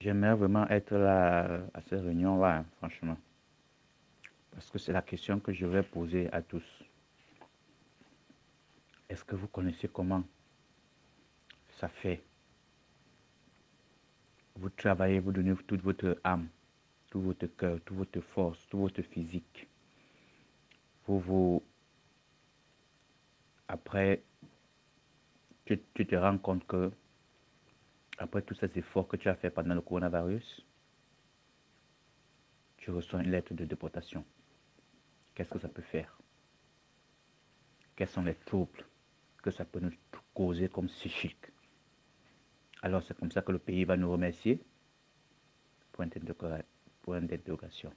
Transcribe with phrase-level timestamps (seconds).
[0.00, 3.16] J'aimerais vraiment être là à cette réunion-là, hein, franchement.
[4.52, 6.64] Parce que c'est la question que je vais poser à tous.
[9.08, 10.22] Est-ce que vous connaissez comment
[11.70, 12.22] ça fait?
[14.54, 16.48] Vous travaillez, vous donnez toute votre âme,
[17.10, 19.68] tout votre cœur, toute votre force, tout votre physique.
[21.06, 21.62] Vous vous...
[23.66, 24.22] Après,
[25.64, 26.90] tu te rends compte que
[28.28, 30.62] après tous ces efforts que tu as fait pendant le coronavirus,
[32.76, 34.22] tu reçois une lettre de déportation.
[35.34, 36.18] Qu'est-ce que ça peut faire?
[37.96, 38.84] Quels sont les troubles
[39.42, 39.92] que ça peut nous
[40.34, 41.46] causer comme psychique?
[42.82, 44.62] Alors c'est comme ça que le pays va nous remercier
[45.92, 46.08] Point
[47.22, 47.92] d'interrogation.